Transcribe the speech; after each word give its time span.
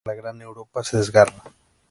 Hay 0.03 0.15
prisa, 0.19 0.19
ya 0.19 0.21
que 0.21 0.21
la 0.23 0.29
gran 0.29 0.41
Europa 0.41 0.83
se 0.83 0.97
desgarra. 0.97 1.43